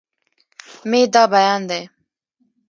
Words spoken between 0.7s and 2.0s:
مې دا بيان دی